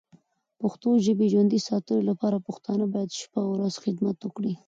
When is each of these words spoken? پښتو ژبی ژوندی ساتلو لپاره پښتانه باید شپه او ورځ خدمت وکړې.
پښتو 0.59 0.89
ژبی 1.05 1.25
ژوندی 1.33 1.59
ساتلو 1.67 2.07
لپاره 2.09 2.43
پښتانه 2.47 2.85
باید 2.93 3.17
شپه 3.19 3.39
او 3.45 3.49
ورځ 3.53 3.73
خدمت 3.83 4.17
وکړې. 4.21 4.53